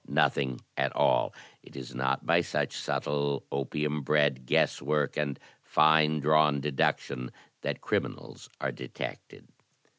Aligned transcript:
Nothing 0.09 0.61
at 0.77 0.95
all. 0.95 1.31
It 1.61 1.75
is 1.75 1.93
not 1.93 2.25
by 2.25 2.41
such 2.41 2.75
subtle, 2.75 3.43
opium 3.51 4.01
bred 4.01 4.47
guess 4.47 4.81
work 4.81 5.15
and 5.15 5.37
fine 5.61 6.19
drawn 6.21 6.59
deduction 6.59 7.29
that 7.61 7.81
criminals 7.81 8.49
are 8.59 8.71
detected." 8.71 9.47